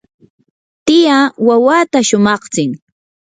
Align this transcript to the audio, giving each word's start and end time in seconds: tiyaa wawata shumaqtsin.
tiyaa 0.85 1.25
wawata 1.47 1.99
shumaqtsin. 2.07 2.71